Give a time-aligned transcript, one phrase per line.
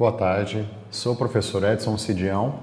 [0.00, 2.54] Boa tarde, sou o professor Edson Cidião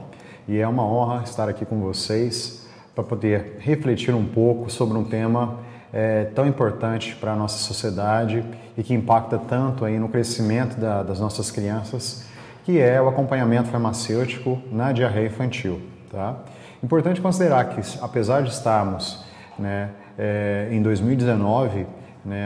[0.47, 5.03] e é uma honra estar aqui com vocês para poder refletir um pouco sobre um
[5.03, 5.59] tema
[5.93, 8.43] é, tão importante para a nossa sociedade
[8.75, 12.25] e que impacta tanto aí no crescimento da, das nossas crianças,
[12.65, 15.79] que é o acompanhamento farmacêutico na diarreia infantil.
[16.11, 16.39] Tá?
[16.81, 19.23] Importante considerar que, apesar de estarmos
[19.59, 21.85] né, é, em 2019, né?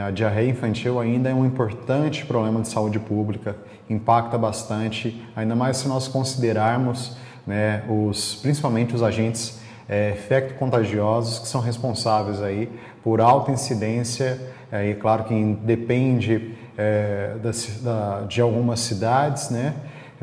[0.06, 3.56] A diarreia infantil ainda é um importante problema de saúde pública,
[3.90, 11.48] impacta bastante, ainda mais se nós considerarmos né, os, principalmente os agentes é, infecto-contagiosos que
[11.48, 12.70] são responsáveis aí
[13.02, 17.50] por alta incidência, aí, claro que depende é, da,
[17.82, 19.74] da, de algumas cidades, né?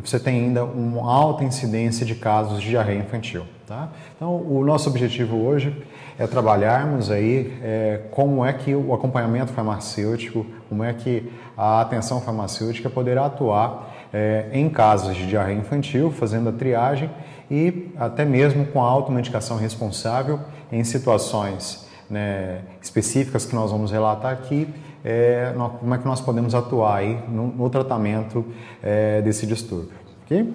[0.02, 3.44] você tem ainda uma alta incidência de casos de diarreia infantil.
[3.70, 3.90] Tá?
[4.16, 5.86] Então, o nosso objetivo hoje
[6.18, 12.20] é trabalharmos aí é, como é que o acompanhamento farmacêutico, como é que a atenção
[12.20, 17.12] farmacêutica poderá atuar é, em casos de diarreia infantil, fazendo a triagem
[17.52, 20.40] e até mesmo com a automedicação responsável
[20.72, 24.68] em situações né, específicas que nós vamos relatar aqui,
[25.06, 28.44] é, como é que nós podemos atuar aí no, no tratamento
[28.82, 29.94] é, desse distúrbio.
[30.26, 30.52] Okay?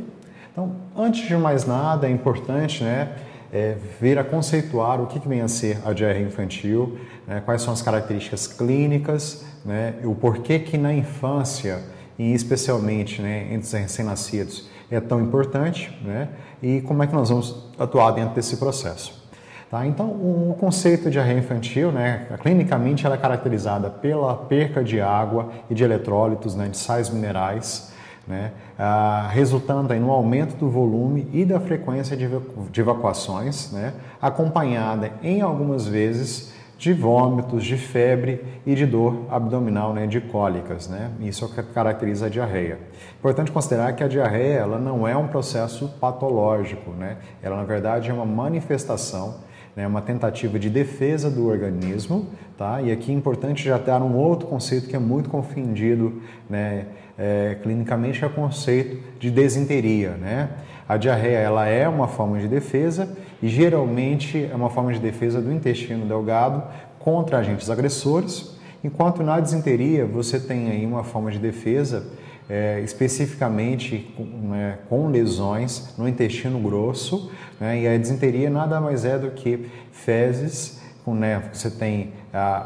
[0.54, 3.08] Então, antes de mais nada, é importante né,
[3.52, 6.96] é, vir a conceituar o que, que vem a ser a diarreia infantil,
[7.26, 11.80] né, quais são as características clínicas, né, o porquê que na infância,
[12.16, 16.28] e especialmente né, entre os recém-nascidos, é tão importante né,
[16.62, 19.28] e como é que nós vamos atuar dentro desse processo.
[19.68, 19.84] Tá?
[19.84, 25.50] Então, o conceito de diarreia infantil, né, clinicamente, ela é caracterizada pela perca de água
[25.68, 27.92] e de eletrólitos, né, de sais minerais,
[28.26, 35.12] né, ah, resultando aí no aumento do volume e da frequência de, evacuações, né, acompanhada
[35.22, 41.10] em algumas vezes de vômitos, de febre e de dor abdominal, né, de cólicas, né?
[41.20, 42.78] Isso é caracteriza a diarreia.
[43.18, 47.18] Importante considerar que a diarreia ela não é um processo patológico, né?
[47.42, 49.36] Ela na verdade é uma manifestação
[49.76, 52.26] né, uma tentativa de defesa do organismo,
[52.56, 52.80] tá?
[52.80, 56.86] E aqui é importante já ter um outro conceito que é muito confundido, né,
[57.18, 60.50] é, clinicamente, é o conceito de desinteria, né?
[60.88, 65.40] A diarreia ela é uma forma de defesa e geralmente é uma forma de defesa
[65.40, 66.62] do intestino delgado
[66.98, 72.06] contra agentes agressores, enquanto na desinteria você tem aí uma forma de defesa
[72.48, 79.04] é, especificamente com, né, com, lesões no intestino grosso, né, e a disenteria nada mais
[79.04, 82.12] é do que fezes, com, né, você tem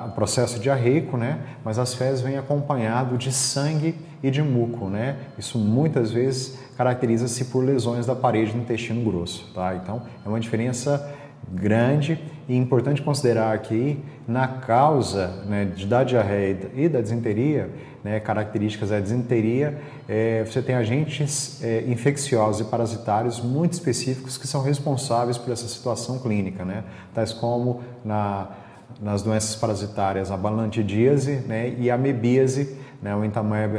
[0.06, 5.16] o processo diarreico, né, mas as fezes vêm acompanhado de sangue e de muco, né,
[5.38, 9.74] isso muitas vezes caracteriza-se por lesões da parede do intestino grosso, tá?
[9.74, 11.12] Então é uma diferença
[11.50, 17.70] grande e importante considerar aqui na causa né, da diarreia e da disenteria,
[18.03, 19.78] né, características da disenteria,
[20.09, 25.69] é, você tem agentes é, infecciosos e parasitários muito específicos que são responsáveis por essa
[25.69, 28.48] situação clínica, né, tais como na,
[29.00, 33.12] nas doenças parasitárias a balantidíase né, e a amebíase, né,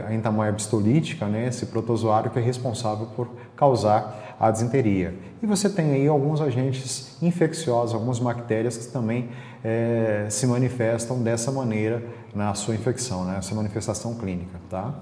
[0.08, 3.30] a entamoeba histolítica, né, esse protozoário que é responsável por
[3.60, 5.14] causar a disenteria.
[5.44, 9.30] E você tem aí alguns agentes infecciosos, algumas bactérias que também
[9.62, 12.02] é, se manifestam dessa maneira
[12.34, 14.58] na sua infecção, né, essa manifestação clínica.
[14.70, 14.94] Tá?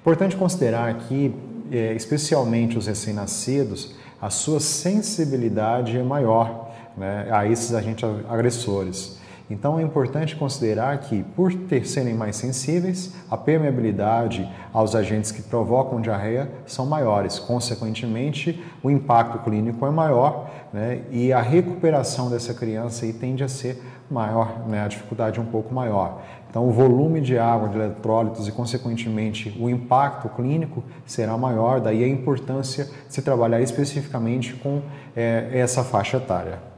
[0.00, 1.34] Importante considerar que,
[1.72, 9.18] é, especialmente os recém-nascidos, a sua sensibilidade é maior né, a esses agentes agressores.
[9.48, 15.40] Então é importante considerar que, por ter, serem mais sensíveis, a permeabilidade aos agentes que
[15.40, 17.38] provocam diarreia são maiores.
[17.38, 23.80] Consequentemente, o impacto clínico é maior né, e a recuperação dessa criança tende a ser
[24.10, 26.22] maior, né, a dificuldade um pouco maior.
[26.50, 32.02] Então, o volume de água, de eletrólitos e, consequentemente, o impacto clínico será maior, daí
[32.02, 34.80] a importância de se trabalhar especificamente com
[35.14, 36.75] é, essa faixa etária.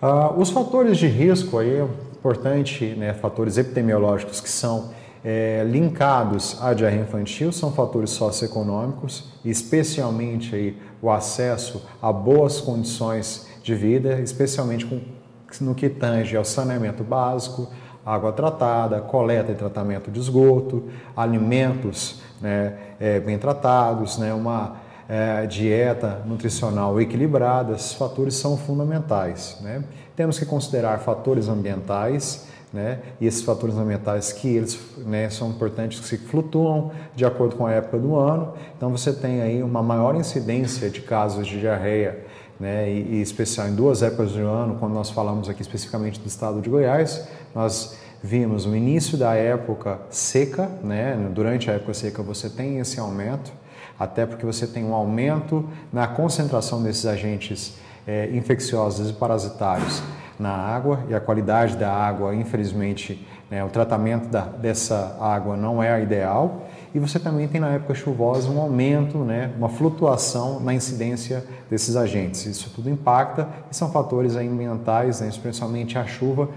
[0.00, 4.90] Uh, os fatores de risco aí é importante, né, fatores epidemiológicos que são
[5.24, 13.48] é, linkados à diarreia infantil são fatores socioeconômicos, especialmente aí o acesso a boas condições
[13.62, 15.00] de vida, especialmente com,
[15.60, 17.68] no que tange ao saneamento básico,
[18.06, 20.84] água tratada, coleta e tratamento de esgoto,
[21.16, 24.76] alimentos né, é, bem tratados, né, uma
[25.08, 29.56] é, dieta nutricional equilibrada, esses fatores são fundamentais.
[29.60, 29.82] Né?
[30.14, 32.98] Temos que considerar fatores ambientais, né?
[33.18, 37.64] E esses fatores ambientais que eles né, são importantes, que se flutuam de acordo com
[37.64, 38.52] a época do ano.
[38.76, 42.26] Então você tem aí uma maior incidência de casos de diarreia,
[42.60, 42.90] né?
[42.90, 46.60] E, e especial em duas épocas do ano, quando nós falamos aqui especificamente do estado
[46.60, 51.16] de Goiás, nós vimos o início da época seca, né?
[51.32, 53.52] durante a época seca você tem esse aumento,
[53.98, 60.02] até porque você tem um aumento na concentração desses agentes é, infecciosos e parasitários
[60.38, 65.82] na água e a qualidade da água, infelizmente, né, o tratamento da, dessa água não
[65.82, 66.68] é a ideal.
[66.94, 71.96] E você também tem na época chuvosa um aumento, né, uma flutuação na incidência desses
[71.96, 72.46] agentes.
[72.46, 76.48] Isso tudo impacta e são fatores ambientais, né, especialmente a chuva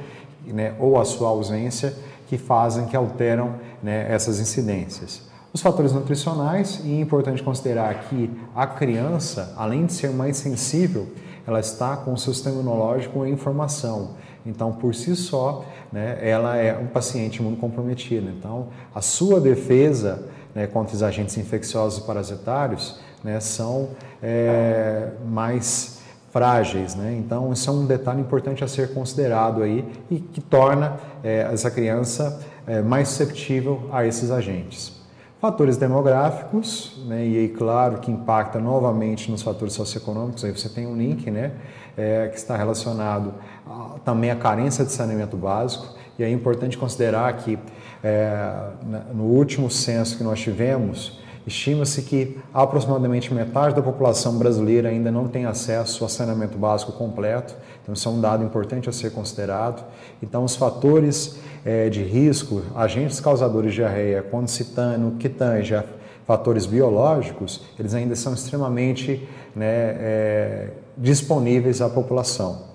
[0.46, 1.94] né, ou a sua ausência,
[2.28, 5.31] que fazem, que alteram né, essas incidências.
[5.54, 11.10] Os fatores nutricionais, e é importante considerar que a criança, além de ser mais sensível,
[11.46, 14.12] ela está com o sistema imunológico em formação.
[14.46, 18.30] Então, por si só, né, ela é um paciente imunocomprometido.
[18.30, 20.24] Então, a sua defesa
[20.56, 23.90] né, contra os agentes infecciosos e parasitários né, são
[24.24, 26.00] é, mais
[26.32, 26.96] frágeis.
[26.96, 27.14] Né?
[27.20, 31.70] Então, isso é um detalhe importante a ser considerado aí e que torna é, essa
[31.70, 35.01] criança é, mais susceptível a esses agentes.
[35.42, 40.86] Fatores demográficos, né, e aí claro que impacta novamente nos fatores socioeconômicos, aí você tem
[40.86, 41.54] um link né,
[41.98, 43.34] é, que está relacionado
[43.66, 47.58] a, também à carência de saneamento básico, e é importante considerar que
[48.04, 48.70] é,
[49.16, 55.28] no último censo que nós tivemos, Estima-se que aproximadamente metade da população brasileira ainda não
[55.28, 59.84] tem acesso ao saneamento básico completo, então isso é um dado importante a ser considerado.
[60.22, 65.84] Então, os fatores é, de risco, agentes causadores de diarreia, quando se tange a
[66.28, 72.70] fatores biológicos, eles ainda são extremamente né, é, disponíveis à população.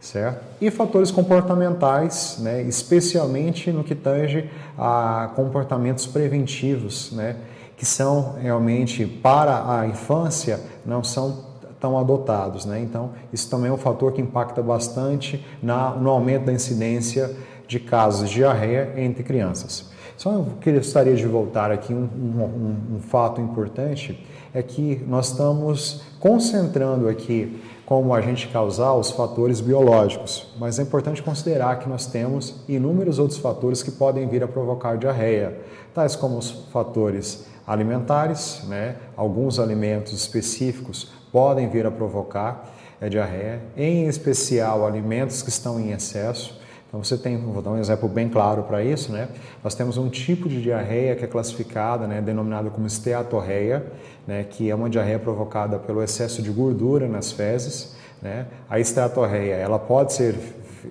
[0.00, 0.42] Certo?
[0.62, 7.36] E fatores comportamentais, né, especialmente no que tange a comportamentos preventivos, né,
[7.80, 11.46] que são realmente para a infância não são
[11.80, 12.66] tão adotados.
[12.66, 12.78] Né?
[12.82, 17.34] Então, isso também é um fator que impacta bastante na, no aumento da incidência
[17.66, 19.90] de casos de diarreia entre crianças.
[20.14, 26.02] Só eu gostaria de voltar aqui um, um, um fato importante é que nós estamos
[26.18, 32.56] concentrando aqui como agente causal os fatores biológicos, mas é importante considerar que nós temos
[32.68, 35.58] inúmeros outros fatores que podem vir a provocar diarreia,
[35.94, 38.96] tais como os fatores alimentares, né?
[39.16, 42.68] alguns alimentos específicos podem vir a provocar
[43.00, 46.58] a diarreia, em especial alimentos que estão em excesso.
[46.88, 49.28] Então você tem, vou dar um exemplo bem claro para isso, né?
[49.62, 53.86] Nós temos um tipo de diarreia que é classificada, né, denominada como esteatorreia,
[54.26, 58.48] né, que é uma diarreia provocada pelo excesso de gordura nas fezes, né?
[58.68, 60.34] A esteatorreia, ela pode ser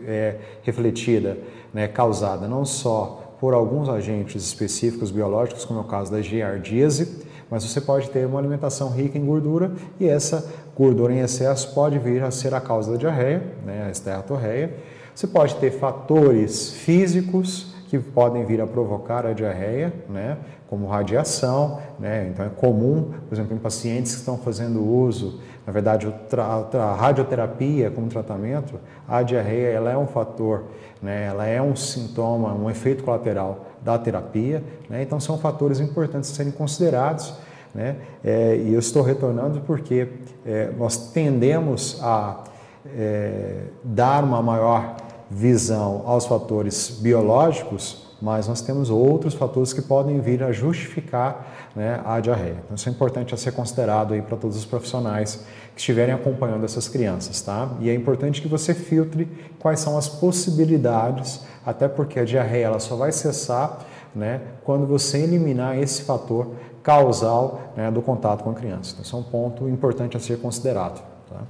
[0.05, 1.37] é, refletida,
[1.73, 7.25] né, causada não só por alguns agentes específicos biológicos, como é o caso da giardíase,
[7.49, 11.97] mas você pode ter uma alimentação rica em gordura e essa gordura em excesso pode
[11.97, 14.75] vir a ser a causa da diarreia, né, a esteatorreia.
[15.15, 20.37] Você pode ter fatores físicos que podem vir a provocar a diarreia, né,
[20.69, 25.73] como radiação, né, então é comum, por exemplo, em pacientes que estão fazendo uso, na
[25.73, 26.07] verdade,
[26.37, 30.65] a radioterapia como tratamento, a diarreia ela é um fator
[31.01, 31.25] né?
[31.25, 35.01] ela é um sintoma, um efeito colateral da terapia, né?
[35.01, 37.33] então são fatores importantes a serem considerados.
[37.73, 37.97] Né?
[38.23, 40.09] É, e eu estou retornando porque
[40.45, 42.43] é, nós tendemos a
[42.97, 44.95] é, dar uma maior
[45.29, 52.01] visão aos fatores biológicos mas nós temos outros fatores que podem vir a justificar né,
[52.05, 52.57] a diarreia.
[52.65, 56.65] Então, isso é importante a ser considerado aí para todos os profissionais que estiverem acompanhando
[56.65, 57.69] essas crianças, tá?
[57.79, 59.27] E é importante que você filtre
[59.59, 65.19] quais são as possibilidades, até porque a diarreia ela só vai cessar né, quando você
[65.19, 66.51] eliminar esse fator
[66.83, 68.91] causal né, do contato com a criança.
[68.93, 71.01] Então, isso é um ponto importante a ser considerado.
[71.29, 71.41] Tá?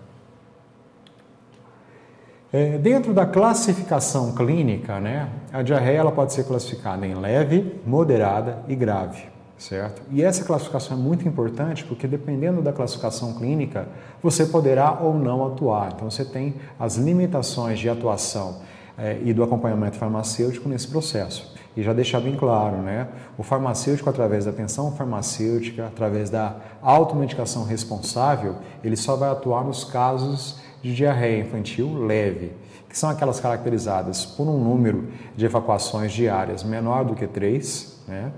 [2.52, 8.64] É, dentro da classificação clínica, né, a diarreia ela pode ser classificada em leve, moderada
[8.68, 9.22] e grave,
[9.56, 10.02] certo?
[10.10, 13.88] E essa classificação é muito importante porque dependendo da classificação clínica,
[14.24, 15.92] você poderá ou não atuar.
[15.94, 18.62] Então você tem as limitações de atuação
[18.98, 21.54] é, e do acompanhamento farmacêutico nesse processo.
[21.78, 23.10] E já deixar bem claro, né?
[23.38, 29.84] O farmacêutico, através da atenção farmacêutica, através da automedicação responsável, ele só vai atuar nos
[29.84, 32.52] casos de diarreia infantil leve,
[32.88, 38.32] que são aquelas caracterizadas por um número de evacuações diárias menor do que 3, né?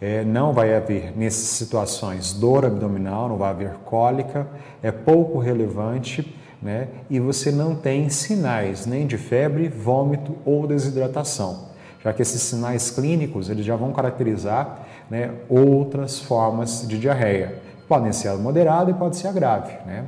[0.00, 4.46] É, não vai haver, nessas situações, dor abdominal, não vai haver cólica,
[4.82, 6.88] é pouco relevante, né?
[7.08, 11.68] E você não tem sinais nem de febre, vômito ou desidratação,
[12.02, 17.62] já que esses sinais clínicos eles já vão caracterizar né, outras formas de diarreia.
[17.88, 20.04] Podem ser a moderada e pode ser a grave, né?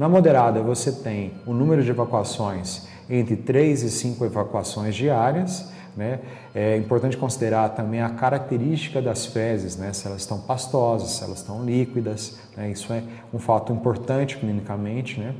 [0.00, 6.20] Na moderada, você tem o número de evacuações entre 3 e 5 evacuações diárias, né?
[6.54, 9.92] É importante considerar também a característica das fezes, né?
[9.92, 12.70] Se elas estão pastosas, se elas estão líquidas, né?
[12.70, 15.34] Isso é um fato importante clinicamente, né?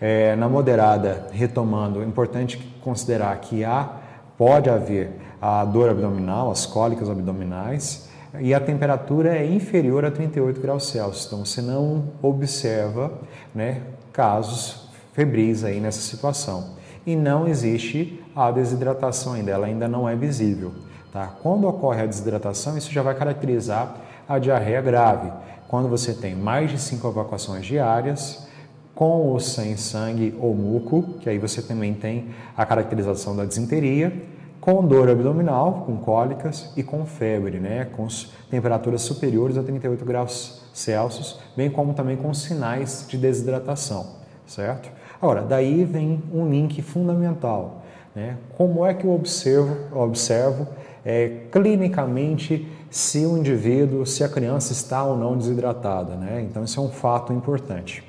[0.00, 3.98] É, na moderada, retomando, é importante considerar que há,
[4.38, 5.10] pode haver
[5.42, 8.08] a dor abdominal, as cólicas abdominais,
[8.40, 11.26] e a temperatura é inferior a 38 graus Celsius.
[11.26, 13.12] Então, você não observa
[13.54, 13.82] né,
[14.16, 16.70] casos febris aí nessa situação.
[17.06, 20.72] E não existe a desidratação ainda, ela ainda não é visível.
[21.12, 21.30] Tá?
[21.42, 23.94] Quando ocorre a desidratação, isso já vai caracterizar
[24.26, 25.30] a diarreia grave.
[25.68, 28.48] Quando você tem mais de 5 evacuações diárias,
[28.94, 34.12] com ou sem sangue ou muco, que aí você também tem a caracterização da disenteria,
[34.60, 38.08] com dor abdominal, com cólicas e com febre, né, com
[38.50, 44.08] temperaturas superiores a 38 graus Celsius, bem como também com sinais de desidratação,
[44.46, 44.90] certo?
[45.20, 47.82] Agora, daí vem um link fundamental,
[48.14, 48.36] né?
[48.58, 50.68] Como é que eu observo, observo
[51.02, 56.46] é, clinicamente se o indivíduo, se a criança está ou não desidratada, né?
[56.46, 58.04] Então, isso é um fato importante.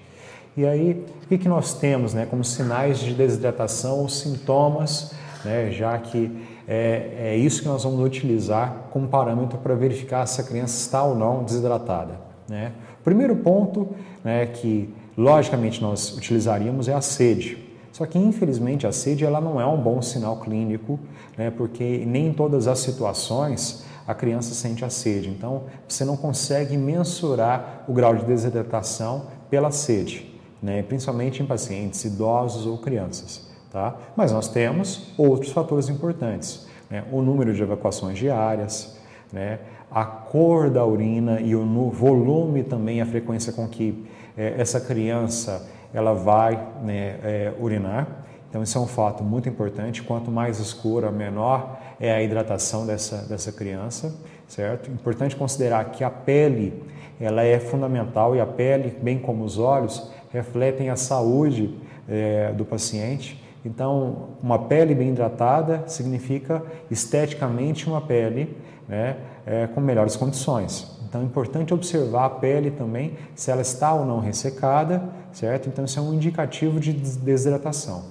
[0.57, 5.13] E aí, o que, que nós temos né, como sinais de desidratação ou sintomas,
[5.45, 10.41] né, já que é, é isso que nós vamos utilizar como parâmetro para verificar se
[10.41, 12.26] a criança está ou não desidratada.
[12.47, 12.71] Né?
[12.99, 13.89] O primeiro ponto
[14.23, 17.65] né, que, logicamente, nós utilizaríamos é a sede.
[17.91, 20.99] Só que, infelizmente, a sede ela não é um bom sinal clínico,
[21.37, 25.29] né, porque nem em todas as situações a criança sente a sede.
[25.29, 32.03] Então, você não consegue mensurar o grau de desidratação pela sede né, principalmente em pacientes
[32.03, 33.47] idosos ou crianças.
[33.71, 33.95] Tá?
[34.15, 37.03] Mas nós temos outros fatores importantes, né?
[37.11, 38.97] o número de evacuações diárias,
[39.31, 39.59] né?
[39.89, 44.06] A cor da urina e o volume também, a frequência com que
[44.38, 48.25] é, essa criança ela vai né, é, urinar.
[48.50, 50.03] Então, isso é um fato muito importante.
[50.03, 54.15] Quanto mais escura, menor é a hidratação dessa, dessa criança,
[54.48, 54.89] certo?
[54.91, 56.84] Importante considerar que a pele
[57.20, 61.75] ela é fundamental e a pele, bem como os olhos, refletem a saúde
[62.08, 63.44] é, do paciente.
[63.65, 68.56] Então, uma pele bem hidratada significa esteticamente uma pele
[68.88, 70.91] né, é, com melhores condições.
[71.07, 75.01] Então, é importante observar a pele também, se ela está ou não ressecada,
[75.31, 75.69] certo?
[75.69, 78.03] Então, isso é um indicativo de desidratação.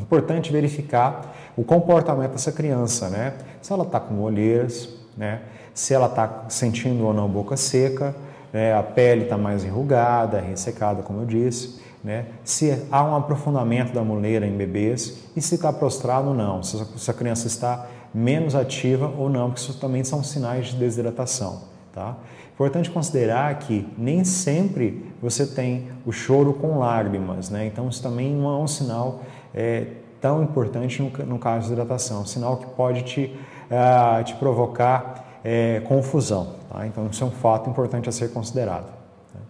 [0.00, 3.34] Importante verificar o comportamento dessa criança, né?
[3.60, 5.42] Se ela está com olheiras, né?
[5.74, 8.14] Se ela está sentindo ou não boca seca,
[8.52, 8.72] né?
[8.72, 12.26] a pele está mais enrugada, ressecada, como eu disse, né?
[12.44, 17.10] se há um aprofundamento da muleira em bebês e se está prostrado ou não, se
[17.10, 21.62] a criança está menos ativa ou não, porque isso também são sinais de desidratação.
[21.92, 22.16] Tá?
[22.54, 27.66] Importante considerar que nem sempre você tem o choro com lágrimas, né?
[27.66, 29.86] então isso também não é um sinal é,
[30.20, 33.36] tão importante no, no, caso de hidratação, um sinal que pode te,
[33.70, 36.54] uh, te provocar é, confusão.
[36.70, 36.86] Tá?
[36.86, 38.86] Então, isso é um fato importante a ser considerado.
[39.34, 39.40] Né?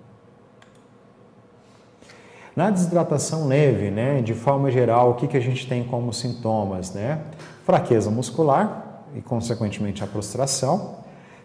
[2.57, 6.93] Na desidratação leve, né, de forma geral, o que, que a gente tem como sintomas?
[6.93, 7.21] Né?
[7.65, 10.97] Fraqueza muscular e, consequentemente, a prostração,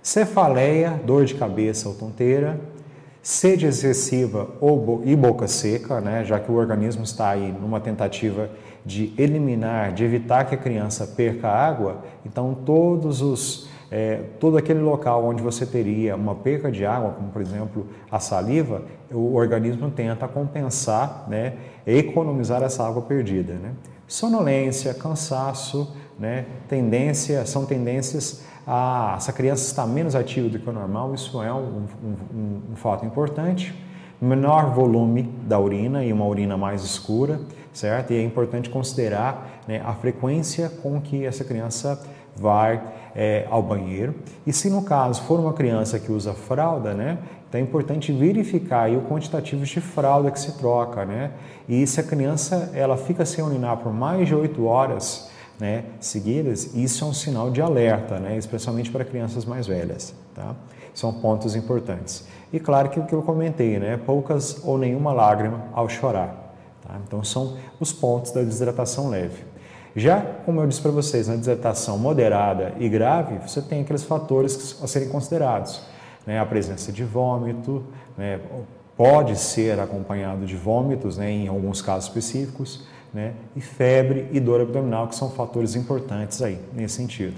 [0.01, 2.59] cefaleia, dor de cabeça ou tonteira,
[3.21, 8.49] sede excessiva ou e boca seca, né, já que o organismo está aí numa tentativa
[8.85, 14.81] de eliminar, de evitar que a criança perca água, então todos os é, todo aquele
[14.81, 19.89] local onde você teria uma perca de água, como por exemplo a saliva, o organismo
[19.89, 21.53] tenta compensar, né,
[21.88, 23.53] economizar essa água perdida.
[23.53, 23.71] Né?
[24.07, 30.73] Sonolência, cansaço, né, tendência, são tendências a essa criança está menos ativa do que o
[30.73, 33.73] normal, isso é um, um, um fato importante.
[34.21, 37.39] Menor volume da urina e uma urina mais escura,
[37.73, 38.11] certo?
[38.11, 41.99] E é importante considerar né, a frequência com que essa criança
[42.35, 42.81] vai
[43.15, 44.13] é, ao banheiro.
[44.45, 48.91] E se no caso for uma criança que usa fralda, né, então é importante verificar
[48.91, 51.31] o quantitativo de fralda que se troca, né?
[51.67, 55.28] E se a criança ela fica sem urinar por mais de 8 horas,
[55.60, 60.56] né, seguidas, isso é um sinal de alerta, né, especialmente para crianças mais velhas, tá?
[60.94, 62.28] São pontos importantes.
[62.51, 66.98] E claro que o que eu comentei, né, poucas ou nenhuma lágrima ao chorar, tá?
[67.06, 69.50] Então são os pontos da desidratação leve.
[69.96, 74.78] Já, como eu disse para vocês, na desidratação moderada e grave, você tem aqueles fatores
[74.82, 75.82] a serem considerados.
[76.25, 76.39] Né?
[76.39, 77.84] A presença de vômito,
[78.18, 78.39] né?
[78.96, 81.32] pode ser acompanhado de vômitos, né?
[81.32, 83.34] em alguns casos específicos, né?
[83.56, 87.36] e febre e dor abdominal, que são fatores importantes aí, nesse sentido.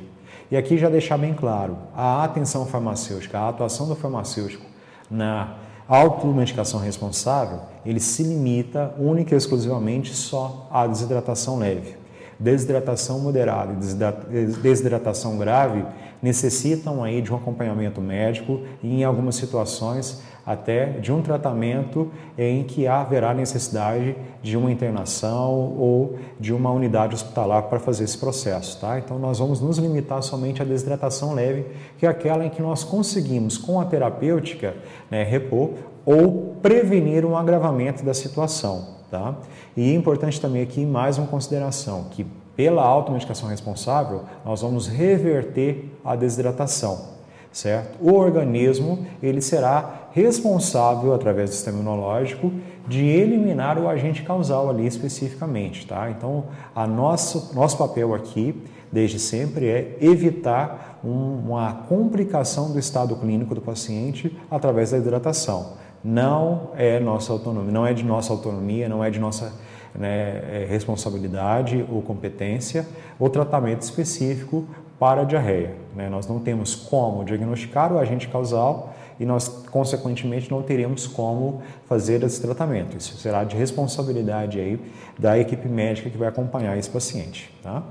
[0.50, 4.66] E aqui já deixar bem claro, a atenção farmacêutica, a atuação do farmacêutico
[5.10, 5.56] na
[5.88, 11.96] automedicação responsável, ele se limita única e exclusivamente só à desidratação leve.
[12.40, 13.74] desidratação moderada
[14.32, 15.86] e desidratação grave
[16.22, 22.64] necessitam aí de um acompanhamento médico e em algumas situações até de um tratamento em
[22.64, 28.80] que haverá necessidade de uma internação ou de uma unidade hospitalar para fazer esse processo,
[28.80, 29.00] tá?
[29.00, 31.66] Então nós vamos nos limitar somente à desidratação leve,
[31.98, 34.76] que é aquela em que nós conseguimos com a terapêutica
[35.10, 35.72] né, repor
[36.06, 39.36] ou prevenir um agravamento da situação, tá?
[39.78, 45.90] E é importante também aqui mais uma consideração que pela automedicação responsável nós vamos reverter
[46.04, 47.21] a desidratação
[47.52, 47.98] certo?
[48.02, 52.52] O organismo ele será responsável através do sistema imunológico
[52.88, 56.10] de eliminar o agente causal ali especificamente, tá?
[56.10, 58.56] Então, a nosso nosso papel aqui
[58.92, 65.74] desde sempre é evitar um, uma complicação do estado clínico do paciente através da hidratação.
[66.04, 69.54] Não é nossa autonomia, não é de nossa autonomia, não é de nossa
[69.94, 72.88] né, é responsabilidade ou competência
[73.20, 74.66] o tratamento específico
[75.02, 75.74] para a diarreia.
[75.96, 76.08] Né?
[76.10, 82.22] Nós não temos como diagnosticar o agente causal e nós, consequentemente, não teremos como fazer
[82.22, 82.96] esse tratamento.
[82.96, 84.80] Isso será de responsabilidade aí
[85.18, 87.52] da equipe médica que vai acompanhar esse paciente.
[87.64, 87.82] Tá?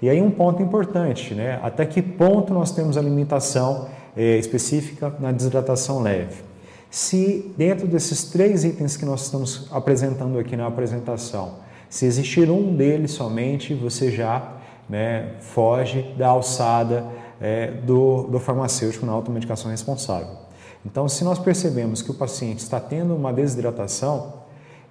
[0.00, 1.60] E aí um ponto importante, né?
[1.62, 3.86] até que ponto nós temos a limitação
[4.16, 6.42] é, específica na desidratação leve?
[6.88, 11.56] Se dentro desses três itens que nós estamos apresentando aqui na apresentação,
[11.90, 14.56] se existir um deles somente, você já
[14.88, 17.04] né, foge da alçada
[17.40, 20.48] é, do, do farmacêutico na automedicação responsável.
[20.84, 24.34] Então, se nós percebemos que o paciente está tendo uma desidratação,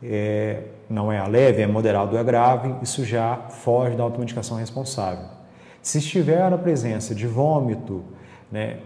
[0.03, 4.57] é, não é a leve, é moderado ou é grave, isso já foge da automedicação
[4.57, 5.25] responsável.
[5.81, 8.03] Se estiver a presença de vômito,
[8.51, 8.79] né,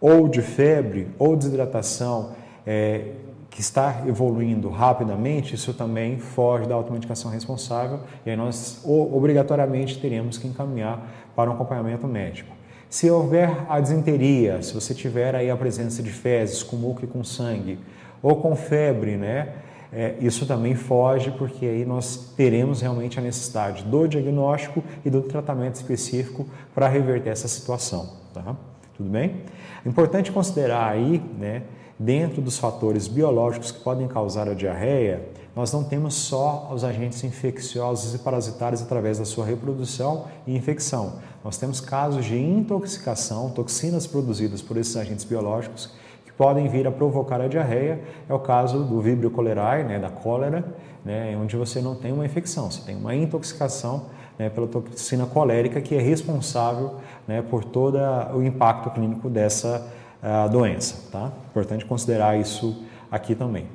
[0.00, 2.32] ou de febre, ou desidratação,
[2.66, 3.12] é,
[3.50, 10.36] que está evoluindo rapidamente, isso também foge da automedicação responsável e aí nós obrigatoriamente teremos
[10.36, 12.54] que encaminhar para um acompanhamento médico.
[12.88, 17.06] Se houver a disenteria, se você tiver aí a presença de fezes com muco e
[17.06, 17.78] com sangue,
[18.22, 19.54] ou com febre, né?
[19.92, 25.22] É, isso também foge porque aí nós teremos realmente a necessidade do diagnóstico e do
[25.22, 28.56] tratamento específico para reverter essa situação, tá?
[28.96, 29.42] Tudo bem?
[29.84, 31.62] Importante considerar aí, né?
[31.98, 37.24] Dentro dos fatores biológicos que podem causar a diarreia, nós não temos só os agentes
[37.24, 41.14] infecciosos e parasitários através da sua reprodução e infecção.
[41.42, 45.94] Nós temos casos de intoxicação, toxinas produzidas por esses agentes biológicos
[46.26, 48.02] que podem vir a provocar a diarreia.
[48.28, 50.62] É o caso do Vibrio cholerae, né, da cólera,
[51.02, 54.06] né, onde você não tem uma infecção, você tem uma intoxicação
[54.38, 57.96] né, pela toxina colérica que é responsável né, por todo
[58.34, 59.86] o impacto clínico dessa
[60.26, 61.08] a doença.
[61.10, 61.30] Tá?
[61.50, 63.66] Importante considerar isso aqui também.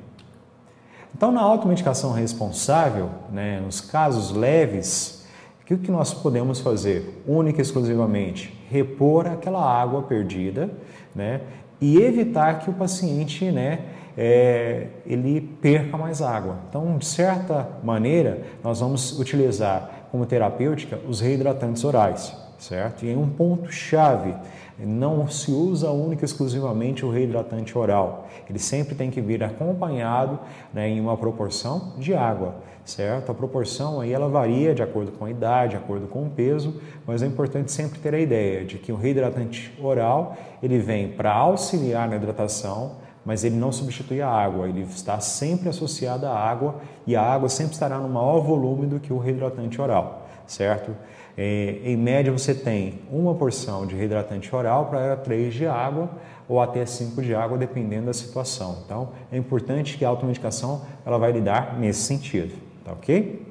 [1.14, 5.26] Então, na automedicação responsável, né, nos casos leves,
[5.62, 7.22] o que, que nós podemos fazer?
[7.26, 10.70] Única e exclusivamente repor aquela água perdida
[11.14, 11.42] né,
[11.80, 13.80] e evitar que o paciente né,
[14.16, 16.58] é, ele perca mais água.
[16.68, 23.04] Então, de certa maneira, nós vamos utilizar como terapêutica os reidratantes orais, certo?
[23.04, 24.34] E um ponto chave
[24.78, 28.28] não se usa única e exclusivamente o reidratante oral.
[28.48, 30.38] Ele sempre tem que vir acompanhado
[30.72, 33.30] né, em uma proporção de água, certo?
[33.30, 36.80] A proporção aí ela varia de acordo com a idade, de acordo com o peso,
[37.06, 41.32] mas é importante sempre ter a ideia de que o reidratante oral ele vem para
[41.32, 42.92] auxiliar na hidratação,
[43.24, 47.48] mas ele não substitui a água, ele está sempre associado à água e a água
[47.48, 50.92] sempre estará no maior volume do que o reidratante oral, certo?
[51.36, 56.10] É, em média, você tem uma porção de reidratante oral para três de água
[56.48, 58.78] ou até cinco de água, dependendo da situação.
[58.84, 63.46] Então, é importante que a automedicação ela vai lidar nesse sentido, tá ok?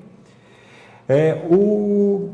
[1.10, 2.30] É, o,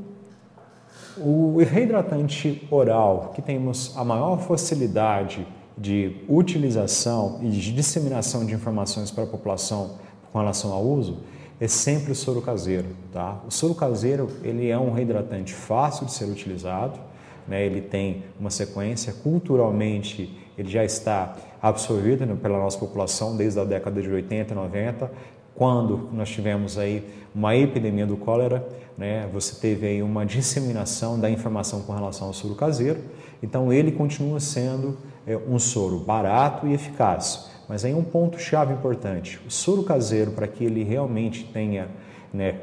[1.17, 9.11] o reidratante oral, que temos a maior facilidade de utilização e de disseminação de informações
[9.11, 9.95] para a população
[10.31, 11.19] com relação ao uso,
[11.59, 12.87] é sempre o soro caseiro.
[13.11, 13.39] Tá?
[13.47, 16.99] O soro caseiro ele é um reidratante fácil de ser utilizado,
[17.47, 17.65] né?
[17.65, 23.63] ele tem uma sequência, culturalmente ele já está absorvido né, pela nossa população desde a
[23.63, 25.11] década de 80 e 90,
[25.53, 28.67] quando nós tivemos aí uma epidemia do cólera,
[28.97, 32.99] né, você teve aí uma disseminação da informação com relação ao soro caseiro,
[33.41, 37.49] então ele continua sendo é, um soro barato e eficaz.
[37.67, 41.87] Mas aí um ponto chave importante: o soro caseiro, para que ele realmente tenha
[42.33, 42.59] né,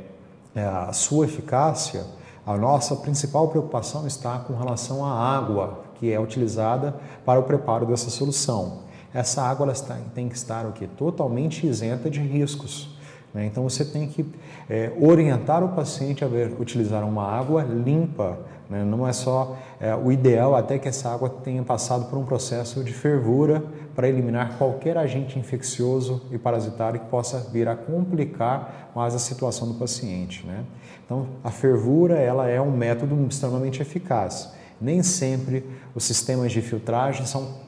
[0.55, 2.05] a sua eficácia,
[2.47, 7.87] a nossa principal preocupação está com relação à água que é utilizada para o preparo
[7.87, 8.85] dessa solução.
[9.13, 10.89] Essa água está, tem que estar o quê?
[10.97, 12.95] totalmente isenta de riscos.
[13.33, 13.47] Né?
[13.47, 14.27] Então você tem que
[14.69, 18.39] é, orientar o paciente a ver, utilizar uma água limpa.
[18.69, 18.85] Né?
[18.85, 22.83] Não é só é, o ideal até que essa água tenha passado por um processo
[22.83, 23.63] de fervura
[23.95, 29.69] para eliminar qualquer agente infeccioso e parasitário que possa vir a complicar mais a situação
[29.69, 30.47] do paciente.
[30.47, 30.65] Né?
[31.05, 34.53] Então a fervura ela é um método extremamente eficaz.
[34.81, 37.65] Nem sempre os sistemas de filtragem são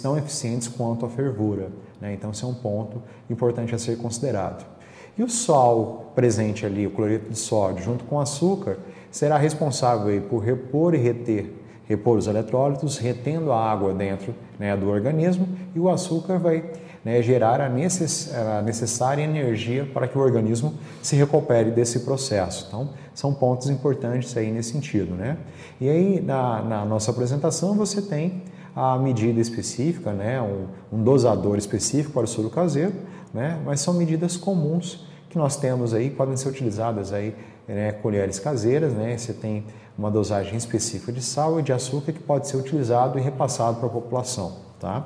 [0.00, 1.68] tão eficientes quanto a fervura.
[2.00, 2.14] Né?
[2.14, 4.64] Então, esse é um ponto importante a ser considerado.
[5.18, 8.78] E o sal presente ali, o cloreto de sódio, junto com o açúcar,
[9.10, 11.52] será responsável por repor e reter,
[11.88, 16.64] repor os eletrólitos, retendo a água dentro né, do organismo, e o açúcar vai
[17.04, 22.66] né, gerar a, necess, a necessária energia para que o organismo se recupere desse processo.
[22.66, 25.14] Então, são pontos importantes aí nesse sentido.
[25.14, 25.36] Né?
[25.80, 28.42] E aí, na, na nossa apresentação, você tem
[28.74, 32.92] a medida específica, né, um, um dosador específico para o soro caseiro,
[33.32, 37.34] né, mas são medidas comuns que nós temos aí, podem ser utilizadas aí,
[37.66, 39.64] né, colheres caseiras, né, você tem
[39.98, 43.86] uma dosagem específica de sal e de açúcar que pode ser utilizado e repassado para
[43.86, 45.04] a população, tá?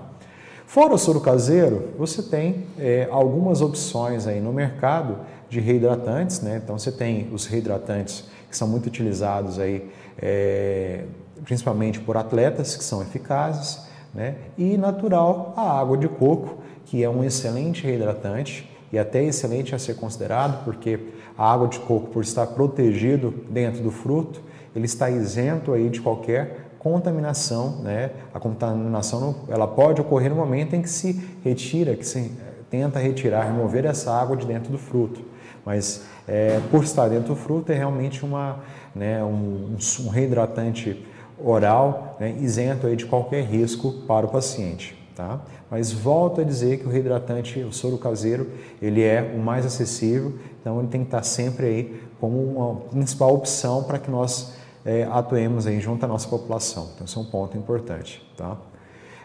[0.66, 5.18] Fora o soro caseiro, você tem é, algumas opções aí no mercado
[5.48, 6.60] de reidratantes, né?
[6.62, 11.04] Então você tem os reidratantes que são muito utilizados aí é,
[11.44, 13.80] principalmente por atletas que são eficazes,
[14.14, 14.36] né?
[14.58, 19.78] e natural a água de coco, que é um excelente reidratante e até excelente a
[19.78, 20.98] ser considerado, porque
[21.40, 24.42] a água de coco, por estar protegido dentro do fruto,
[24.76, 28.10] ele está isento aí de qualquer contaminação, né?
[28.34, 32.30] A contaminação ela pode ocorrer no momento em que se retira, que se
[32.68, 35.22] tenta retirar, remover essa água de dentro do fruto.
[35.64, 38.60] Mas é, por estar dentro do fruto é realmente uma,
[38.94, 41.06] né, um, um reidratante
[41.42, 44.94] oral, né, isento aí de qualquer risco para o paciente.
[45.16, 45.40] Tá?
[45.70, 48.48] Mas volto a dizer que o reidratante, o soro caseiro,
[48.80, 53.34] ele é o mais acessível, então ele tem que estar sempre aí como uma principal
[53.34, 54.52] opção para que nós
[54.84, 56.90] é, atuemos aí junto à nossa população.
[56.94, 58.22] Então, esse é um ponto importante.
[58.36, 58.56] Tá?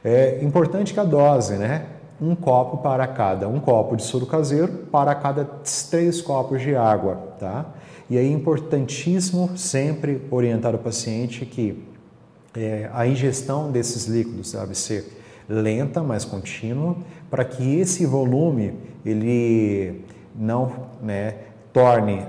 [0.04, 1.88] É importante que a dose, né?
[2.22, 5.44] Um copo para cada, um copo de soro caseiro para cada
[5.90, 7.66] três copos de água, tá?
[8.10, 11.84] E aí é importantíssimo sempre orientar o paciente que
[12.56, 15.12] é, a ingestão desses líquidos deve ser
[15.50, 16.96] lenta, mas contínua,
[17.30, 20.06] para que esse volume ele
[20.38, 20.72] não
[21.02, 21.36] né,
[21.72, 22.26] torne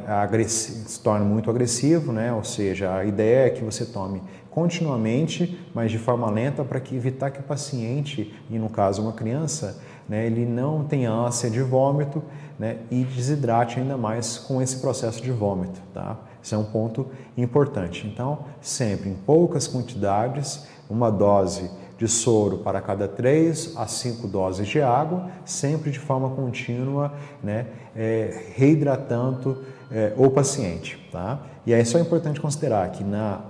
[0.47, 2.33] se torne muito agressivo, né?
[2.33, 6.97] ou seja, a ideia é que você tome continuamente, mas de forma lenta, para que
[6.97, 11.61] evitar que o paciente, e no caso uma criança, né, ele não tenha ânsia de
[11.61, 12.23] vômito
[12.59, 15.81] né, e desidrate ainda mais com esse processo de vômito.
[15.93, 16.17] Tá?
[16.43, 18.07] Esse é um ponto importante.
[18.07, 24.69] Então, sempre em poucas quantidades, uma dose de soro para cada 3 a 5 doses
[24.69, 31.09] de água, sempre de forma contínua, né, é, reidratando é, o paciente.
[31.11, 31.41] Tá?
[31.65, 33.41] E aí só é importante considerar que na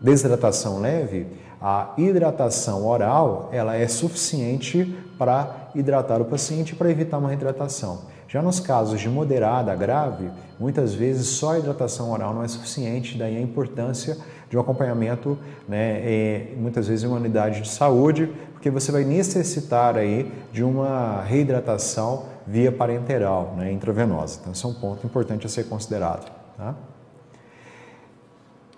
[0.00, 1.26] desidratação leve,
[1.60, 8.02] a hidratação oral ela é suficiente para hidratar o paciente para evitar uma reidratação.
[8.28, 12.48] Já nos casos de moderada a grave, muitas vezes só a hidratação oral não é
[12.48, 14.18] suficiente, daí a importância
[14.50, 19.02] de um acompanhamento, né, é, muitas vezes em uma unidade de saúde, porque você vai
[19.02, 24.38] necessitar aí de uma reidratação via parenteral, né, intravenosa.
[24.40, 26.30] Então, esse é um ponto importante a ser considerado.
[26.56, 26.74] Tá?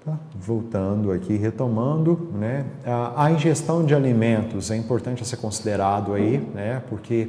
[0.05, 0.19] Tá?
[0.35, 2.65] Voltando aqui, retomando, né?
[2.87, 6.83] A, a, ingestão de alimentos é importante a ser considerado aí, né?
[6.89, 7.29] Porque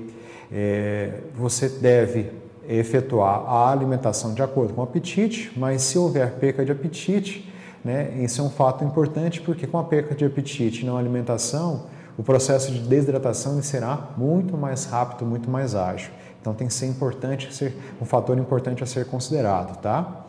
[0.52, 2.32] é, você deve
[2.68, 7.52] efetuar a alimentação de acordo com o apetite, mas se houver perca de apetite,
[7.84, 8.12] né?
[8.18, 11.86] Isso é um fato importante porque com a perca de apetite na alimentação,
[12.18, 16.12] o processo de desidratação será muito mais rápido, muito mais ágil.
[16.40, 20.26] Então tem que ser importante, ser um fator importante a ser considerado, tá?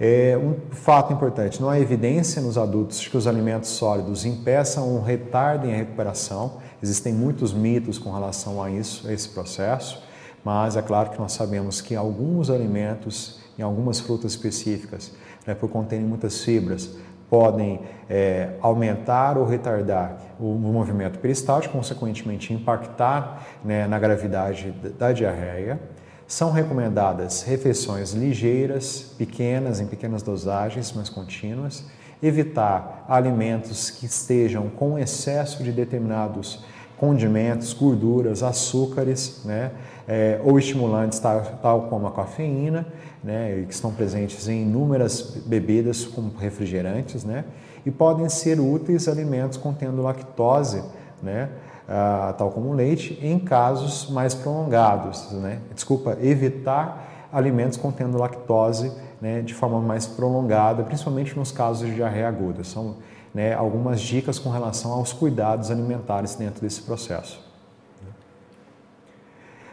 [0.00, 5.02] É, um fato importante: não há evidência nos adultos que os alimentos sólidos impeçam ou
[5.02, 6.60] retardem a recuperação.
[6.82, 10.02] Existem muitos mitos com relação a isso, a esse processo,
[10.44, 15.12] mas é claro que nós sabemos que alguns alimentos, em algumas frutas específicas,
[15.46, 16.90] né, por conterem muitas fibras,
[17.30, 25.12] podem é, aumentar ou retardar o, movimento peristáltico, consequentemente impactar né, na gravidade da, da
[25.12, 25.80] diarreia.
[26.26, 31.84] São recomendadas refeições ligeiras, pequenas, em pequenas dosagens, mas contínuas.
[32.22, 36.62] Evitar alimentos que estejam com excesso de determinados
[37.02, 39.72] condimentos, gorduras, açúcares, né?
[40.06, 42.86] É, ou estimulantes tal, tal, como a cafeína,
[43.24, 43.64] né?
[43.66, 47.44] que estão presentes em inúmeras bebidas como refrigerantes, né?
[47.84, 50.80] e podem ser úteis alimentos contendo lactose,
[51.20, 51.48] né?
[51.88, 55.32] ah, tal como leite, em casos mais prolongados.
[55.32, 55.58] Né?
[55.74, 62.28] Desculpa, evitar alimentos contendo lactose né, de forma mais prolongada, principalmente nos casos de diarreia
[62.28, 62.62] aguda.
[62.62, 62.96] São
[63.34, 67.40] né, algumas dicas com relação aos cuidados alimentares dentro desse processo.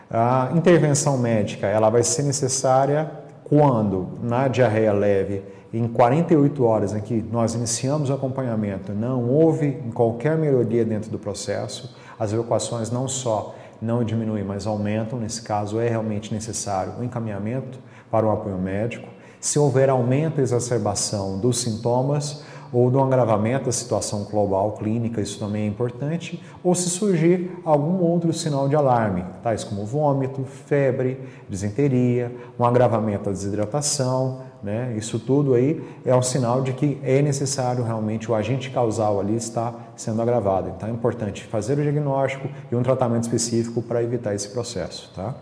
[0.09, 3.11] A intervenção médica ela vai ser necessária
[3.43, 9.83] quando na diarreia leve em 48 horas em que nós iniciamos o acompanhamento, não houve
[9.93, 15.79] qualquer melhoria dentro do processo, as evacuações não só não diminuem, mas aumentam, nesse caso
[15.79, 17.79] é realmente necessário o encaminhamento
[18.11, 19.07] para o apoio médico.
[19.39, 25.39] Se houver aumento e exacerbação dos sintomas, ou do agravamento da situação global clínica, isso
[25.39, 31.19] também é importante, ou se surgir algum outro sinal de alarme, tais como vômito, febre,
[31.49, 34.93] disenteria, um agravamento da desidratação, né?
[34.97, 39.35] Isso tudo aí é um sinal de que é necessário realmente o agente causal ali
[39.35, 40.69] estar sendo agravado.
[40.75, 45.35] Então é importante fazer o diagnóstico e um tratamento específico para evitar esse processo, tá?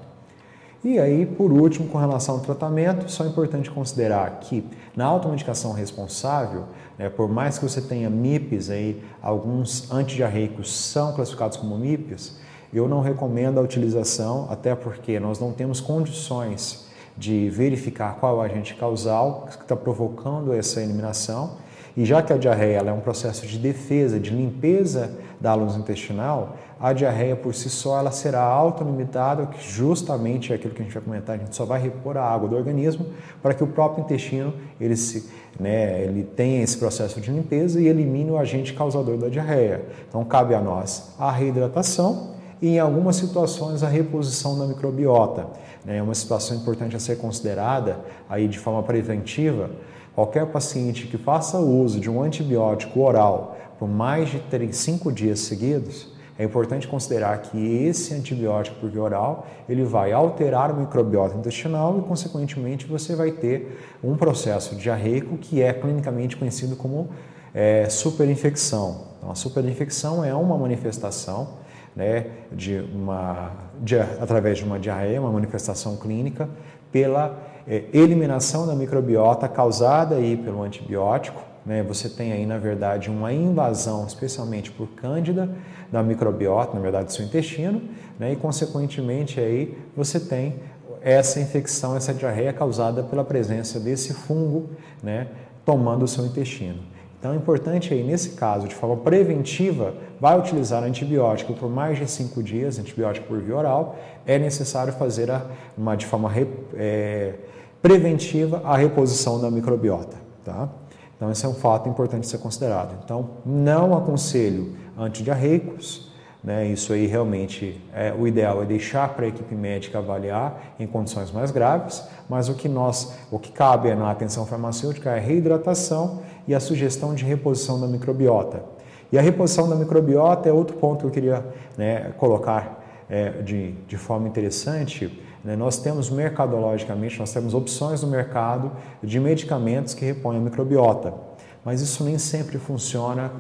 [0.84, 4.64] E aí, por último, com relação ao tratamento, só é importante considerar que
[4.96, 6.66] na automedicação responsável,
[6.98, 12.40] né, por mais que você tenha MIPs, aí, alguns antidiarreicos são classificados como MIPs,
[12.74, 18.76] eu não recomendo a utilização, até porque nós não temos condições de verificar qual agente
[18.76, 21.58] causal que está provocando essa eliminação.
[21.96, 26.56] E já que a diarreia é um processo de defesa, de limpeza da luz intestinal,
[26.80, 30.94] a diarreia por si só ela será autolimitada, que justamente é aquilo que a gente
[30.94, 33.08] vai comentar, a gente só vai repor a água do organismo
[33.42, 37.88] para que o próprio intestino ele, se, né, ele tenha esse processo de limpeza e
[37.88, 39.86] elimine o agente causador da diarreia.
[40.08, 45.48] Então cabe a nós a reidratação e em algumas situações a reposição da microbiota.
[45.86, 49.70] É uma situação importante a ser considerada aí de forma preventiva.
[50.14, 55.40] Qualquer paciente que faça uso de um antibiótico oral por mais de 3, 5 dias
[55.42, 61.36] seguidos, é importante considerar que esse antibiótico por via oral ele vai alterar o microbiota
[61.36, 67.10] intestinal e, consequentemente, você vai ter um processo diarreico que é clinicamente conhecido como
[67.54, 69.08] é, superinfecção.
[69.18, 71.66] Então, a superinfecção é uma manifestação
[71.98, 76.48] né, de uma, de, através de uma diarreia, uma manifestação clínica,
[76.92, 81.42] pela é, eliminação da microbiota causada aí pelo antibiótico.
[81.66, 85.50] Né, você tem aí, na verdade, uma invasão, especialmente por cândida,
[85.92, 87.82] da microbiota, na verdade, do seu intestino,
[88.20, 90.56] né, e, consequentemente, aí você tem
[91.02, 94.70] essa infecção, essa diarreia causada pela presença desse fungo
[95.02, 95.28] né,
[95.66, 96.80] tomando o seu intestino.
[97.20, 102.10] Então é importante aí, nesse caso, de forma preventiva, vai utilizar antibiótico por mais de
[102.10, 103.96] cinco dias, antibiótico por via oral,
[104.26, 105.46] é necessário fazer a,
[105.78, 106.32] uma, de forma
[106.76, 107.34] é,
[107.82, 110.16] preventiva a reposição da microbiota.
[110.44, 110.70] Tá?
[111.16, 112.96] Então esse é um fato importante ser considerado.
[113.04, 116.08] Então não aconselho antidiarreicos,
[116.44, 116.66] né?
[116.66, 121.32] Isso aí realmente é o ideal é deixar para a equipe médica avaliar em condições
[121.32, 126.22] mais graves, mas o que nós, o que cabe na atenção farmacêutica é a reidratação
[126.48, 128.64] e a sugestão de reposição da microbiota.
[129.12, 131.46] E a reposição da microbiota é outro ponto que eu queria
[131.78, 135.22] né, colocar é, de, de forma interessante.
[135.44, 135.56] Né?
[135.56, 141.27] Nós temos mercadologicamente, nós temos opções no mercado de medicamentos que repõem a microbiota
[141.64, 143.32] mas isso nem sempre funciona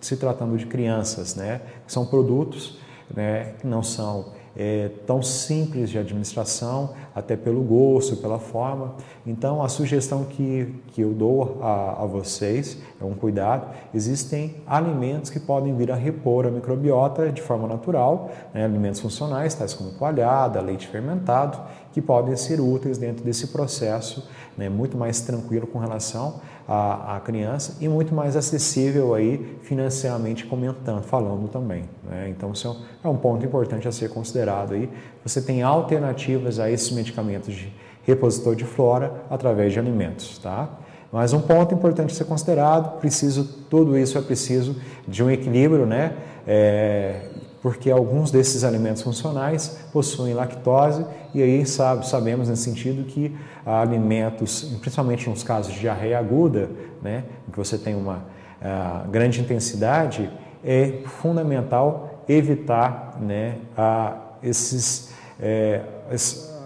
[0.00, 1.60] se tratando de crianças, né?
[1.86, 2.78] São produtos
[3.14, 8.94] né, que não são é, tão simples de administração, até pelo gosto, pela forma.
[9.26, 13.68] Então, a sugestão que, que eu dou a, a vocês é um cuidado.
[13.94, 19.54] Existem alimentos que podem vir a repor a microbiota de forma natural, né, alimentos funcionais,
[19.54, 21.58] tais como coalhada, leite fermentado,
[21.92, 27.20] que podem ser úteis dentro desse processo, né, muito mais tranquilo com relação à, à
[27.20, 31.84] criança e muito mais acessível aí financeiramente comentando, falando também.
[32.02, 32.28] Né?
[32.30, 34.90] Então, isso é um ponto importante a ser considerado aí.
[35.24, 40.68] Você tem alternativas a esses medicamentos de repositor de flora através de alimentos, tá?
[41.10, 45.86] Mas um ponto importante a ser considerado, preciso, tudo isso é preciso de um equilíbrio,
[45.86, 46.16] né?
[46.46, 47.28] É,
[47.64, 53.34] porque alguns desses alimentos funcionais possuem lactose e aí sabe, sabemos nesse sentido que
[53.64, 56.68] alimentos, principalmente nos casos de diarreia aguda,
[57.00, 58.16] né, que você tem uma
[58.60, 60.30] uh, grande intensidade,
[60.62, 65.80] é fundamental evitar né, a, esses, é,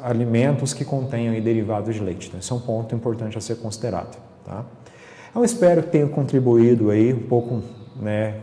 [0.02, 2.28] alimentos que contenham derivados de leite.
[2.28, 4.16] Então, esse é um ponto importante a ser considerado.
[4.44, 4.64] Tá?
[5.34, 7.62] Eu espero que tenha contribuído aí um pouco
[7.96, 8.40] né,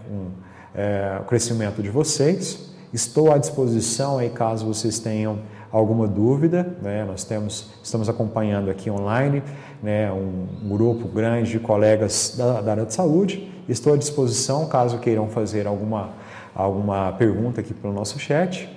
[0.74, 2.74] é, o crescimento de vocês.
[2.94, 5.40] Estou à disposição aí caso vocês tenham
[5.72, 6.76] alguma dúvida.
[6.82, 7.04] Né?
[7.06, 9.44] Nós temos, estamos acompanhando aqui online
[9.82, 13.52] né, um grupo grande de colegas da, da área de saúde.
[13.68, 16.12] Estou à disposição caso queiram fazer alguma,
[16.54, 18.70] alguma pergunta aqui pelo nosso chat.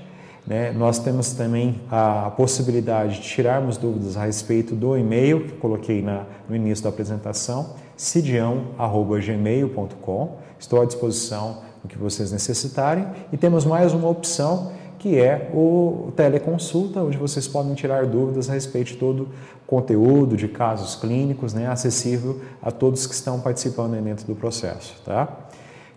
[0.48, 0.72] Né?
[0.72, 6.24] Nós temos também a possibilidade de tirarmos dúvidas a respeito do e-mail que coloquei na,
[6.48, 10.36] no início da apresentação, cidião.gmail.com.
[10.58, 13.06] Estou à disposição do que vocês necessitarem.
[13.30, 18.54] E temos mais uma opção que é o teleconsulta, onde vocês podem tirar dúvidas a
[18.54, 19.28] respeito de todo o
[19.66, 24.96] conteúdo de casos clínicos, né, acessível a todos que estão participando dentro do processo.
[25.04, 25.28] Tá?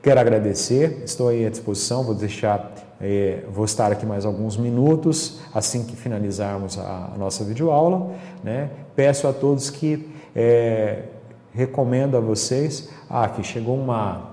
[0.02, 5.40] Quero agradecer, estou aí à disposição, vou deixar, eh, vou estar aqui mais alguns minutos
[5.54, 8.10] assim que finalizarmos a, a nossa videoaula.
[8.44, 8.72] Né?
[8.96, 11.04] Peço a todos que eh,
[11.54, 14.32] recomendo a vocês, ah, aqui chegou uma,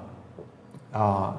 [0.91, 1.35] a,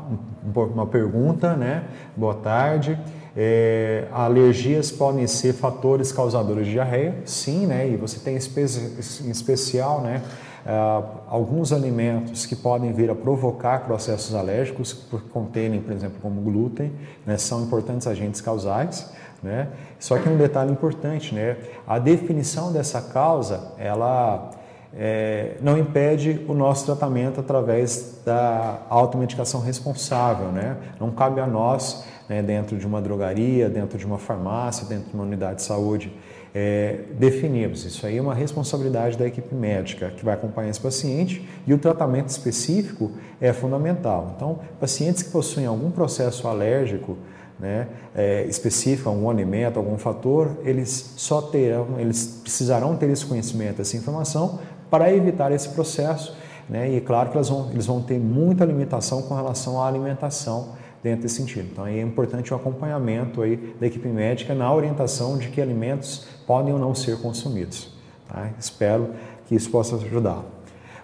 [0.53, 1.85] uma pergunta, né?
[2.15, 2.99] Boa tarde.
[3.41, 7.15] É, alergias podem ser fatores causadores de diarreia?
[7.23, 7.87] Sim, né?
[7.87, 10.21] E você tem em especial, né?
[10.65, 16.41] Uh, alguns alimentos que podem vir a provocar processos alérgicos, por conterem, por exemplo, como
[16.41, 16.91] glúten,
[17.25, 19.09] né, são importantes agentes causais.
[19.41, 19.69] Né?
[19.97, 21.55] Só que um detalhe importante, né?
[21.87, 24.51] a definição dessa causa, ela
[24.93, 30.47] é, não impede o nosso tratamento através da automedicação responsável.
[30.47, 30.75] Né?
[30.99, 35.15] Não cabe a nós, né, dentro de uma drogaria, dentro de uma farmácia, dentro de
[35.15, 36.13] uma unidade de saúde,
[36.53, 37.83] é, definirmos.
[37.83, 41.77] Isso aí é uma responsabilidade da equipe médica que vai acompanhar esse paciente e o
[41.79, 43.11] tratamento específico
[43.41, 44.33] é fundamental.
[44.35, 47.17] Então, pacientes que possuem algum processo alérgico,
[47.59, 53.81] né, é, específico, algum alimento, algum fator, eles só terão, eles precisarão ter esse conhecimento,
[53.81, 56.37] essa informação para evitar esse processo.
[56.69, 56.95] Né?
[56.95, 61.35] E claro que vão, eles vão ter muita limitação com relação à alimentação dentro desse
[61.35, 61.67] sentido.
[61.71, 66.73] Então é importante o acompanhamento aí da equipe médica na orientação de que alimentos podem
[66.73, 67.89] ou não ser consumidos.
[68.27, 68.49] Tá?
[68.59, 69.09] Espero
[69.47, 70.43] que isso possa ajudar.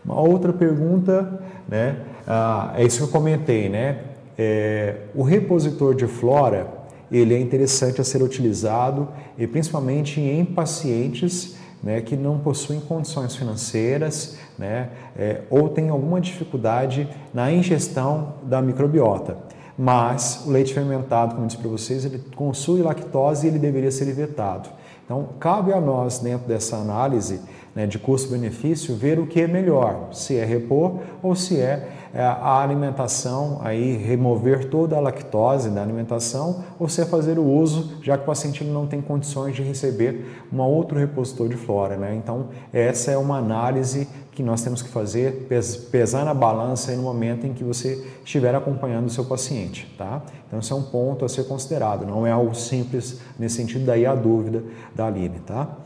[0.03, 2.01] Uma outra pergunta, né?
[2.27, 4.01] Ah, é isso que eu comentei, né?
[4.37, 6.67] É, o repositor de flora
[7.11, 13.35] ele é interessante a ser utilizado e principalmente em pacientes né, que não possuem condições
[13.35, 19.37] financeiras né, é, ou têm alguma dificuldade na ingestão da microbiota.
[19.77, 23.91] Mas o leite fermentado, como eu disse para vocês, ele consui lactose e ele deveria
[23.91, 24.69] ser vetado.
[25.03, 27.41] Então, cabe a nós, dentro dessa análise
[27.75, 32.21] né, de custo-benefício, ver o que é melhor, se é repor ou se é é,
[32.23, 37.97] a alimentação, aí remover toda a lactose da alimentação, ou se é fazer o uso,
[38.01, 41.97] já que o paciente não tem condições de receber um outro repositor de flora.
[41.97, 42.15] Né?
[42.15, 45.47] Então, essa é uma análise que nós temos que fazer,
[45.89, 49.91] pesar na balança no momento em que você estiver acompanhando o seu paciente.
[49.97, 50.21] Tá?
[50.45, 54.05] Então, esse é um ponto a ser considerado, não é algo simples nesse sentido, daí
[54.05, 54.61] a dúvida
[54.93, 55.39] da Aline.
[55.39, 55.77] Tá?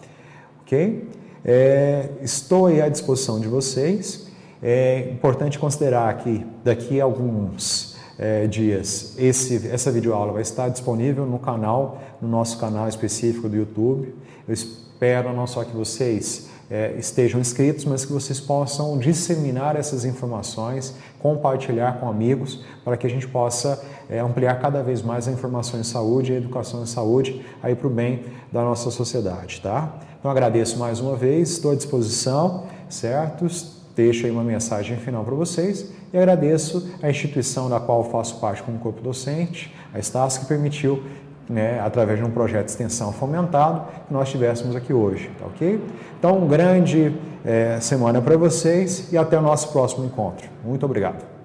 [0.61, 1.07] Ok?
[1.45, 4.27] É, estou aí à disposição de vocês.
[4.61, 11.25] É importante considerar que daqui a alguns é, dias esse, essa videoaula vai estar disponível
[11.25, 14.13] no canal, no nosso canal específico do YouTube.
[14.47, 20.05] Eu espero não só que vocês é, estejam inscritos, mas que vocês possam disseminar essas
[20.05, 25.31] informações, compartilhar com amigos, para que a gente possa é, ampliar cada vez mais a
[25.31, 29.61] informação em saúde e a educação em saúde aí para o bem da nossa sociedade,
[29.61, 29.93] tá?
[30.19, 33.47] Então agradeço mais uma vez, estou à disposição, certo?
[33.95, 38.63] deixo aí uma mensagem final para vocês e agradeço a instituição da qual faço parte
[38.63, 41.03] como corpo docente, a Estácio, que permitiu,
[41.49, 45.83] né, através de um projeto de extensão fomentado, que nós estivéssemos aqui hoje, tá ok?
[46.17, 50.47] Então, um grande é, semana para vocês e até o nosso próximo encontro.
[50.63, 51.38] Muito obrigado.